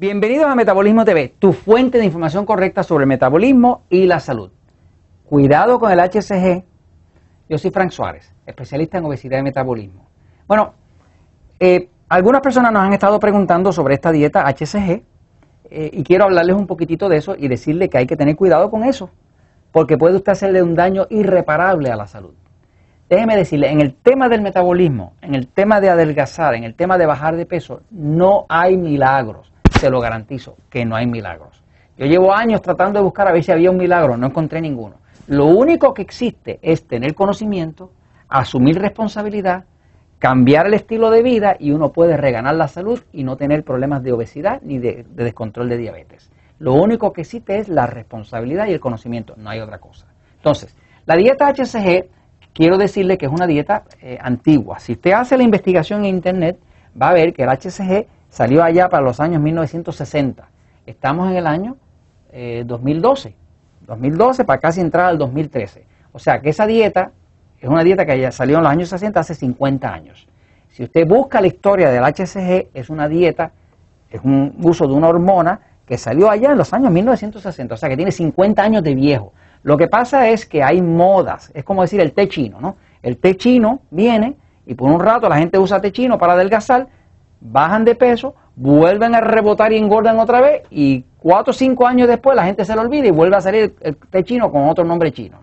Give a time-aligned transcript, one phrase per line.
[0.00, 4.52] Bienvenidos a Metabolismo TV, tu fuente de información correcta sobre el metabolismo y la salud.
[5.24, 6.62] Cuidado con el HCG.
[7.48, 10.06] Yo soy Frank Suárez, especialista en obesidad y metabolismo.
[10.46, 10.74] Bueno,
[11.58, 15.02] eh, algunas personas nos han estado preguntando sobre esta dieta HCG
[15.68, 18.70] eh, y quiero hablarles un poquitito de eso y decirle que hay que tener cuidado
[18.70, 19.10] con eso,
[19.72, 22.34] porque puede usted hacerle un daño irreparable a la salud.
[23.10, 26.98] Déjeme decirle, en el tema del metabolismo, en el tema de adelgazar, en el tema
[26.98, 31.62] de bajar de peso, no hay milagros se lo garantizo que no hay milagros.
[31.96, 34.96] Yo llevo años tratando de buscar a ver si había un milagro, no encontré ninguno.
[35.26, 37.92] Lo único que existe es tener conocimiento,
[38.28, 39.64] asumir responsabilidad,
[40.18, 44.02] cambiar el estilo de vida y uno puede reganar la salud y no tener problemas
[44.02, 46.30] de obesidad ni de, descontrol de diabetes.
[46.58, 50.06] Lo único que existe es la responsabilidad y el conocimiento, no hay otra cosa.
[50.36, 50.74] Entonces,
[51.06, 52.08] la dieta HCG,
[52.52, 54.78] quiero decirle que es una dieta eh, antigua.
[54.80, 56.58] Si usted hace la investigación en Internet,
[57.00, 60.48] va a ver que el HCG Salió allá para los años 1960.
[60.86, 61.76] Estamos en el año
[62.64, 63.28] 2012.
[63.28, 63.34] Eh,
[63.86, 65.86] 2012 para casi entrar al 2013.
[66.12, 67.12] O sea que esa dieta
[67.60, 70.28] es una dieta que ya salió en los años 60 hace 50 años.
[70.68, 73.52] Si usted busca la historia del HCG, es una dieta,
[74.10, 77.88] es un uso de una hormona que salió allá en los años 1960, o sea
[77.88, 79.32] que tiene 50 años de viejo.
[79.62, 82.76] Lo que pasa es que hay modas, es como decir el té chino, ¿no?
[83.02, 86.86] El té chino viene y por un rato la gente usa té chino para adelgazar,
[87.40, 92.08] bajan de peso, vuelven a rebotar y engordan otra vez y cuatro o cinco años
[92.08, 94.84] después la gente se lo olvida y vuelve a salir el té chino con otro
[94.84, 95.38] nombre chino.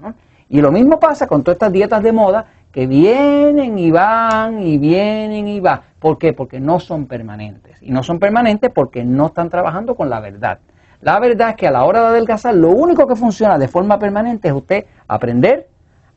[0.49, 4.77] Y lo mismo pasa con todas estas dietas de moda que vienen y van y
[4.77, 5.79] vienen y van.
[5.97, 6.33] ¿Por qué?
[6.33, 7.81] Porque no son permanentes.
[7.81, 10.59] Y no son permanentes porque no están trabajando con la verdad.
[11.02, 13.97] La verdad es que a la hora de adelgazar lo único que funciona de forma
[13.97, 15.67] permanente es usted aprender,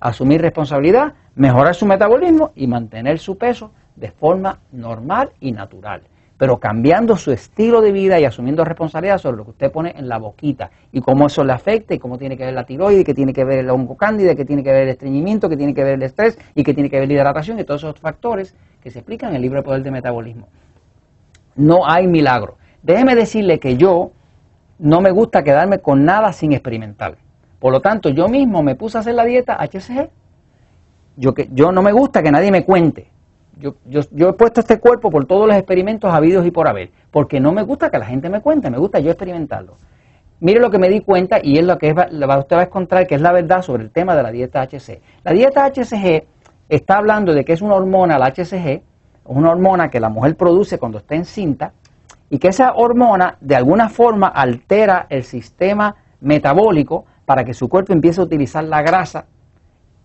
[0.00, 6.02] asumir responsabilidad, mejorar su metabolismo y mantener su peso de forma normal y natural,
[6.36, 10.08] pero cambiando su estilo de vida y asumiendo responsabilidad sobre lo que usted pone en
[10.08, 13.14] la boquita y cómo eso le afecta y cómo tiene que ver la tiroides, que
[13.14, 15.82] tiene que ver el hongo cándida, que tiene que ver el estreñimiento, que tiene que
[15.82, 18.90] ver el estrés y que tiene que ver la hidratación y todos esos factores que
[18.90, 20.48] se explican en el libro de poder de metabolismo.
[21.56, 22.56] No hay milagro.
[22.82, 24.12] Déjeme decirle que yo
[24.78, 27.16] no me gusta quedarme con nada sin experimentar.
[27.58, 30.08] Por lo tanto, yo mismo me puse a hacer la dieta HCG.
[31.16, 33.10] Yo, que, yo no me gusta que nadie me cuente.
[33.58, 37.50] Yo, he puesto este cuerpo por todos los experimentos habidos y por haber, porque no
[37.50, 39.74] me gusta que la gente me cuente, me gusta yo experimentarlo.
[40.40, 43.16] Mire lo que me di cuenta y es lo que usted va a encontrar que
[43.16, 45.00] es la verdad sobre el tema de la dieta HCG.
[45.24, 46.24] La dieta HCG
[46.68, 48.82] está hablando de que es una hormona, la HCG,
[49.24, 51.72] una hormona que la mujer produce cuando está encinta
[52.30, 57.92] y que esa hormona de alguna forma altera el sistema metabólico para que su cuerpo
[57.92, 59.26] empiece a utilizar la grasa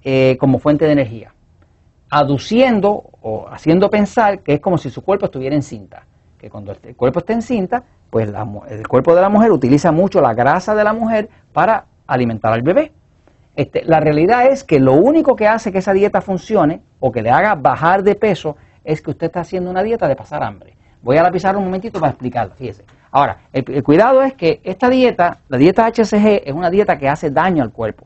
[0.01, 1.33] eh, como fuente de energía
[2.13, 6.03] aduciendo o haciendo pensar que es como si su cuerpo estuviera en cinta.
[6.37, 8.31] Que cuando el cuerpo está en cinta, pues
[8.69, 12.61] el cuerpo de la mujer utiliza mucho la grasa de la mujer para alimentar al
[12.61, 12.91] bebé.
[13.55, 17.23] Este, la realidad es que lo único que hace que esa dieta funcione o que
[17.23, 20.75] le haga bajar de peso es que usted está haciendo una dieta de pasar hambre.
[21.01, 22.85] Voy a la un momentito para explicarlo, fíjese.
[23.09, 27.31] Ahora, el, cuidado es que esta dieta, la dieta HCG, es una dieta que hace
[27.31, 28.05] daño al cuerpo.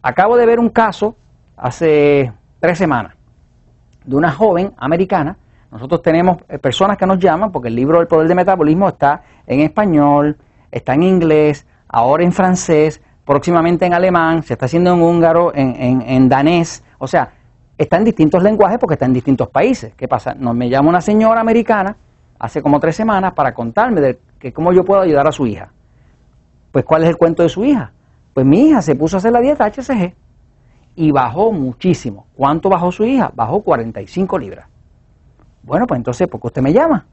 [0.00, 1.16] Acabo de ver un caso
[1.56, 3.17] hace tres semanas
[4.08, 5.36] de una joven americana.
[5.70, 9.22] Nosotros tenemos eh, personas que nos llaman porque el libro del poder de metabolismo está
[9.46, 10.38] en español,
[10.70, 16.28] está en inglés, ahora en francés, próximamente en alemán, se está haciendo en húngaro, en,
[16.30, 17.32] danés, o sea,
[17.76, 19.92] está en distintos lenguajes porque está en distintos países.
[19.94, 20.34] ¿Qué pasa?
[20.34, 21.94] Nos me llama una señora americana
[22.38, 25.70] hace como tres semanas para contarme de que cómo yo puedo ayudar a su hija.
[26.72, 27.92] Pues ¿cuál es el cuento de su hija?
[28.32, 30.14] Pues mi hija se puso a hacer la dieta HCG
[30.98, 32.26] y bajó muchísimo.
[32.34, 33.30] ¿Cuánto bajó su hija?
[33.32, 34.66] Bajó 45 libras.
[35.62, 37.06] Bueno, pues entonces, ¿por qué usted me llama?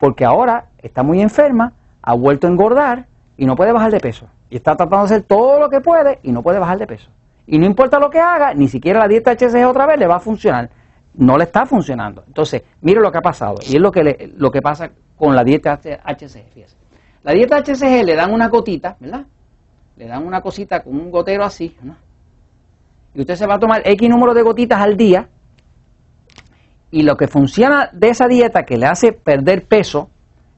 [0.00, 4.26] Porque ahora está muy enferma, ha vuelto a engordar y no puede bajar de peso.
[4.50, 7.08] Y está tratando de hacer todo lo que puede y no puede bajar de peso.
[7.46, 10.16] Y no importa lo que haga, ni siquiera la dieta HCG otra vez le va
[10.16, 10.70] a funcionar.
[11.14, 12.24] No le está funcionando.
[12.26, 13.58] Entonces, mire lo que ha pasado.
[13.62, 16.50] Y es lo que, lo que pasa con la dieta HCG.
[16.52, 16.76] Fíjese.
[17.22, 19.24] La dieta HCG le dan una gotita, ¿verdad?
[19.96, 22.09] Le dan una cosita con un gotero así, ¿no?
[23.14, 25.28] Y usted se va a tomar X número de gotitas al día,
[26.90, 30.10] y lo que funciona de esa dieta que le hace perder peso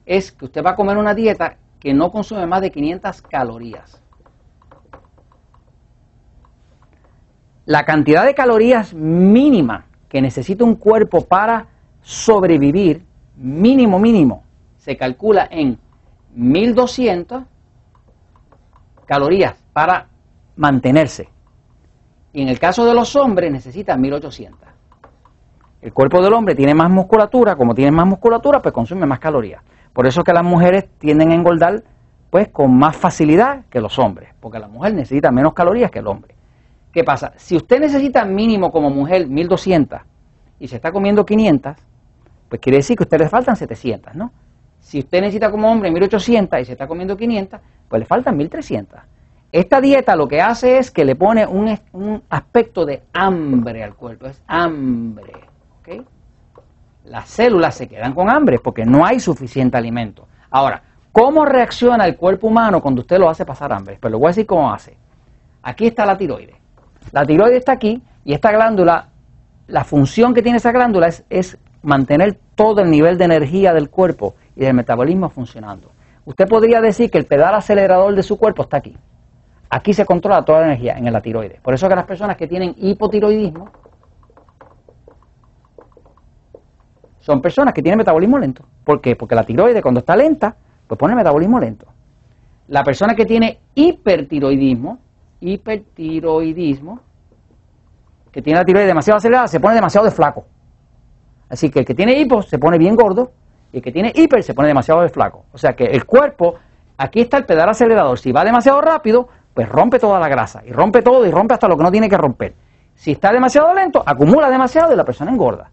[0.06, 4.00] es que usted va a comer una dieta que no consume más de 500 calorías.
[7.64, 11.66] La cantidad de calorías mínima que necesita un cuerpo para
[12.00, 13.04] sobrevivir,
[13.36, 14.42] mínimo, mínimo,
[14.76, 15.78] se calcula en
[16.34, 17.44] 1200
[19.06, 20.08] calorías para
[20.56, 21.28] mantenerse.
[22.32, 24.58] Y en el caso de los hombres necesitan 1800.
[25.82, 29.62] El cuerpo del hombre tiene más musculatura, como tiene más musculatura, pues consume más calorías.
[29.92, 31.82] Por eso que las mujeres tienden a engordar
[32.30, 36.06] pues con más facilidad que los hombres, porque la mujer necesita menos calorías que el
[36.06, 36.34] hombre.
[36.90, 37.32] ¿Qué pasa?
[37.36, 40.00] Si usted necesita mínimo como mujer 1200
[40.58, 41.76] y se está comiendo 500,
[42.48, 44.32] pues quiere decir que a usted le faltan 700, ¿no?
[44.80, 49.00] Si usted necesita como hombre 1800 y se está comiendo 500, pues le faltan 1300.
[49.52, 53.94] Esta dieta lo que hace es que le pone un, un aspecto de hambre al
[53.94, 55.32] cuerpo, es hambre,
[55.78, 56.06] ¿ok?
[57.04, 60.26] Las células se quedan con hambre porque no hay suficiente alimento.
[60.50, 60.82] Ahora,
[61.12, 63.98] ¿cómo reacciona el cuerpo humano cuando usted lo hace pasar hambre?
[64.00, 64.96] Pues le voy a decir cómo hace.
[65.62, 66.56] Aquí está la tiroides.
[67.10, 69.08] La tiroides está aquí y esta glándula,
[69.66, 74.36] la función que tiene esa glándula es, mantener todo el nivel de energía del cuerpo
[74.54, 75.90] y del metabolismo funcionando.
[76.24, 78.96] Usted podría decir que el pedal acelerador de su cuerpo está aquí.
[79.74, 81.58] Aquí se controla toda la energía en la tiroides.
[81.62, 83.70] Por eso que las personas que tienen hipotiroidismo
[87.20, 88.66] son personas que tienen metabolismo lento.
[88.84, 89.16] ¿Por qué?
[89.16, 90.54] Porque la tiroides cuando está lenta,
[90.86, 91.86] pues pone metabolismo lento.
[92.68, 94.98] La persona que tiene hipertiroidismo
[95.40, 97.00] hipertiroidismo,
[98.30, 100.44] que tiene la tiroides demasiado acelerada, se pone demasiado de flaco.
[101.48, 103.32] Así que el que tiene hipo se pone bien gordo
[103.72, 105.46] y el que tiene hiper se pone demasiado de flaco.
[105.54, 106.56] O sea que el cuerpo,
[106.98, 108.18] aquí está el pedal acelerador.
[108.18, 111.68] Si va demasiado rápido, pues rompe toda la grasa y rompe todo y rompe hasta
[111.68, 112.54] lo que no tiene que romper.
[112.94, 115.70] Si está demasiado lento, acumula demasiado y la persona engorda.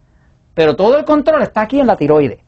[0.54, 2.40] Pero todo el control está aquí en la tiroides.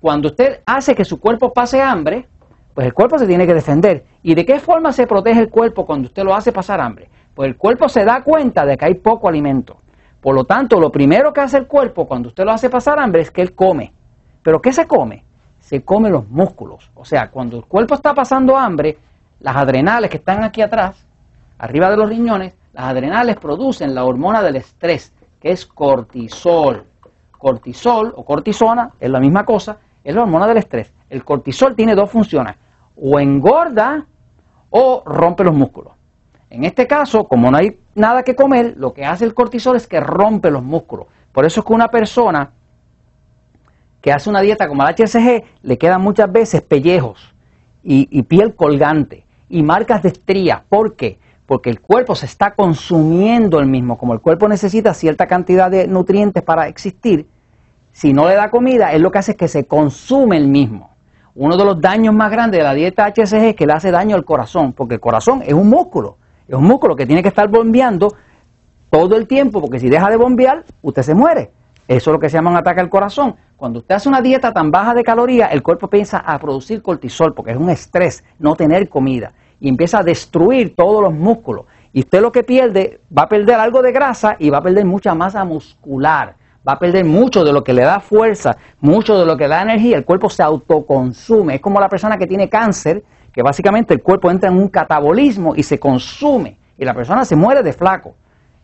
[0.00, 2.26] Cuando usted hace que su cuerpo pase hambre,
[2.74, 4.04] pues el cuerpo se tiene que defender.
[4.22, 7.08] ¿Y de qué forma se protege el cuerpo cuando usted lo hace pasar hambre?
[7.34, 9.76] Pues el cuerpo se da cuenta de que hay poco alimento.
[10.20, 13.22] Por lo tanto, lo primero que hace el cuerpo cuando usted lo hace pasar hambre
[13.22, 13.92] es que él come.
[14.42, 15.24] ¿Pero qué se come?
[15.58, 16.90] Se come los músculos.
[16.94, 18.98] O sea, cuando el cuerpo está pasando hambre,
[19.42, 20.96] las adrenales que están aquí atrás,
[21.58, 26.84] arriba de los riñones, las adrenales producen la hormona del estrés, que es cortisol.
[27.36, 30.92] Cortisol o cortisona es la misma cosa, es la hormona del estrés.
[31.10, 32.54] El cortisol tiene dos funciones
[32.96, 34.06] o engorda
[34.70, 35.92] o rompe los músculos.
[36.48, 39.86] En este caso, como no hay nada que comer, lo que hace el cortisol es
[39.86, 41.06] que rompe los músculos.
[41.32, 42.52] Por eso es que una persona
[44.00, 47.32] que hace una dieta como la HSG le quedan muchas veces pellejos
[47.82, 50.64] y, piel colgante y marcas de estría.
[50.68, 51.18] ¿Por qué?
[51.46, 53.98] Porque el cuerpo se está consumiendo el mismo.
[53.98, 57.26] Como el cuerpo necesita cierta cantidad de nutrientes para existir,
[57.92, 60.90] si no le da comida, es lo que hace es que se consume el mismo.
[61.34, 64.16] Uno de los daños más grandes de la dieta HSG es que le hace daño
[64.16, 66.16] al corazón, porque el corazón es un músculo,
[66.48, 68.14] es un músculo que tiene que estar bombeando
[68.90, 71.50] todo el tiempo, porque si deja de bombear, usted se muere.
[71.88, 73.36] Eso es lo que se llama un ataque al corazón.
[73.56, 77.34] Cuando usted hace una dieta tan baja de calorías, el cuerpo piensa a producir cortisol,
[77.34, 81.66] porque es un estrés no tener comida, y empieza a destruir todos los músculos.
[81.92, 84.84] Y usted lo que pierde, va a perder algo de grasa y va a perder
[84.84, 86.34] mucha masa muscular
[86.66, 89.54] va a perder mucho de lo que le da fuerza, mucho de lo que le
[89.56, 91.56] da energía, el cuerpo se autoconsume.
[91.56, 95.56] Es como la persona que tiene cáncer, que básicamente el cuerpo entra en un catabolismo
[95.56, 98.14] y se consume, y la persona se muere de flaco.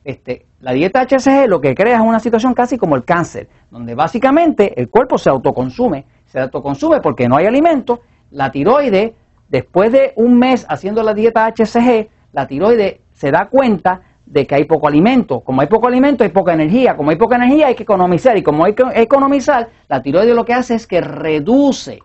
[0.04, 3.94] Este, la dieta HCG lo que crea es una situación casi como el cáncer, donde
[3.94, 9.14] básicamente el cuerpo se autoconsume, se autoconsume porque no hay alimento, la tiroide,
[9.48, 14.54] después de un mes haciendo la dieta HCG, la tiroide se da cuenta de que
[14.54, 15.40] hay poco alimento.
[15.40, 16.96] Como hay poco alimento, hay poca energía.
[16.96, 18.36] Como hay poca energía, hay que economizar.
[18.36, 22.00] Y como hay que economizar, la tiroides lo que hace es que reduce.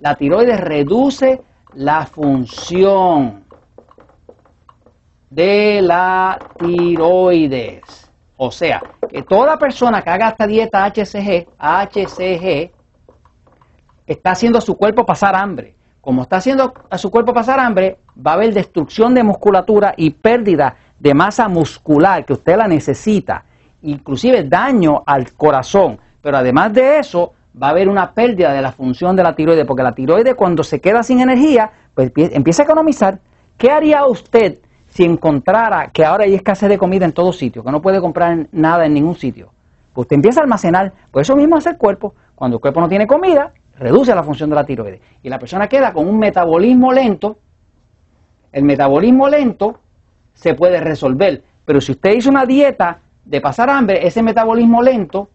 [0.00, 1.40] La tiroides reduce
[1.74, 3.44] la función
[5.30, 8.10] de la tiroides.
[8.36, 12.72] O sea, que toda persona que haga esta dieta HCG, HCG,
[14.06, 15.73] está haciendo a su cuerpo pasar hambre.
[16.04, 20.10] Como está haciendo a su cuerpo pasar hambre, va a haber destrucción de musculatura y
[20.10, 23.42] pérdida de masa muscular que usted la necesita,
[23.80, 28.70] inclusive daño al corazón, pero además de eso va a haber una pérdida de la
[28.70, 32.66] función de la tiroides, porque la tiroides cuando se queda sin energía, pues empieza a
[32.66, 33.18] economizar.
[33.56, 37.70] ¿Qué haría usted si encontrara que ahora hay escasez de comida en todo sitio, que
[37.70, 39.54] no puede comprar nada en ningún sitio?
[39.94, 42.14] Pues usted empieza a almacenar, pues eso mismo hace el cuerpo.
[42.34, 45.00] Cuando el cuerpo no tiene comida, reduce la función de la tiroides.
[45.22, 47.38] Y la persona queda con un metabolismo lento.
[48.52, 49.80] El metabolismo lento
[50.32, 51.42] se puede resolver.
[51.64, 55.28] Pero si usted hizo una dieta de pasar hambre, ese metabolismo lento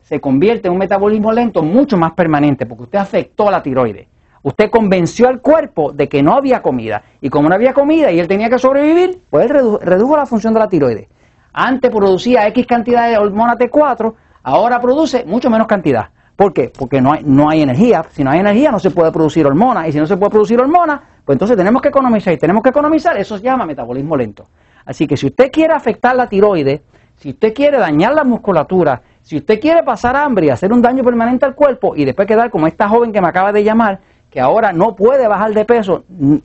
[0.00, 4.06] se convierte en un metabolismo lento mucho más permanente, porque usted afectó a la tiroides.
[4.42, 7.02] Usted convenció al cuerpo de que no había comida.
[7.20, 10.54] Y como no había comida y él tenía que sobrevivir, pues él redujo, la función
[10.54, 11.08] de la tiroides.
[11.52, 14.14] Antes producía X cantidad de hormona T4,
[14.44, 16.10] ahora produce mucho menos cantidad.
[16.36, 16.70] ¿Por qué?
[16.78, 18.04] Porque no hay, no hay energía.
[18.12, 19.88] Si no hay energía no se puede producir hormona.
[19.88, 22.34] Y si no se puede producir hormona, pues entonces tenemos que economizar.
[22.34, 24.46] Y tenemos que economizar, eso se llama metabolismo lento.
[24.84, 26.82] Así que si usted quiere afectar la tiroides,
[27.16, 31.02] si usted quiere dañar la musculatura, Si usted quiere pasar hambre y hacer un daño
[31.02, 33.98] permanente al cuerpo y después quedar como esta joven que me acaba de llamar,
[34.30, 36.04] que ahora no puede bajar de peso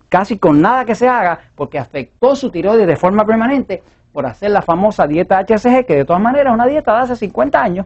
[0.10, 4.50] casi con nada que se haga porque afectó su tiroides de forma permanente por hacer
[4.50, 7.86] la famosa dieta HCG, que de todas maneras es una dieta de hace 50 años.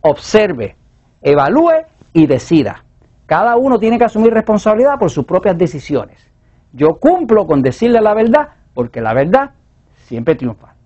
[0.00, 0.76] Observe,
[1.22, 2.84] evalúe y decida.
[3.26, 6.30] Cada uno tiene que asumir responsabilidad por sus propias decisiones.
[6.72, 9.50] Yo cumplo con decirle la verdad porque la verdad
[10.04, 10.77] siempre triunfa.